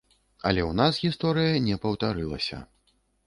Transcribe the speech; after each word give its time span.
Але 0.51 0.61
ў 0.69 0.77
нас 0.79 0.99
гісторыя 1.03 1.61
не 1.67 1.75
паўтарылася. 1.85 2.63